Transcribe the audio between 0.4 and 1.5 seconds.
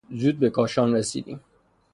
کاشان رسیدیم.